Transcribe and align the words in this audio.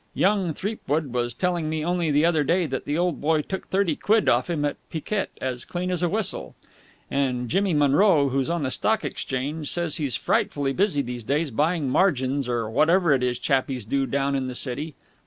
Young 0.15 0.55
Threepwood 0.55 1.13
was 1.13 1.35
telling 1.35 1.69
me 1.69 1.85
only 1.85 2.09
the 2.09 2.25
other 2.25 2.43
day 2.43 2.65
that 2.65 2.85
the 2.85 2.97
old 2.97 3.21
boy 3.21 3.43
took 3.43 3.67
thirty 3.67 3.95
quid 3.95 4.27
off 4.27 4.49
him 4.49 4.65
at 4.65 4.77
picquet 4.89 5.27
as 5.39 5.63
clean 5.63 5.91
as 5.91 6.01
a 6.01 6.09
whistle. 6.09 6.55
And 7.11 7.47
Jimmy 7.49 7.75
Monroe, 7.75 8.29
who's 8.29 8.49
on 8.49 8.63
the 8.63 8.71
Stock 8.71 9.05
Exchange, 9.05 9.69
says 9.69 9.97
he's 9.97 10.15
frightfully 10.15 10.73
busy 10.73 11.03
these 11.03 11.23
times 11.25 11.51
buying 11.51 11.87
margins 11.87 12.49
or 12.49 12.67
whatever 12.67 13.13
it 13.13 13.21
is 13.21 13.37
chappies 13.37 13.85
do 13.85 14.07
down 14.07 14.33
in 14.33 14.47
the 14.47 14.55
City. 14.55 14.95